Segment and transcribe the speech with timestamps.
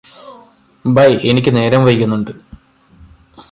[0.85, 2.31] by എനിക്ക് നേരം വൈകുന്നുണ്ട്